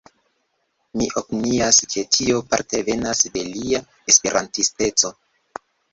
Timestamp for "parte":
2.53-2.81